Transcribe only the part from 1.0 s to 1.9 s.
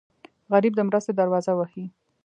دروازه وهي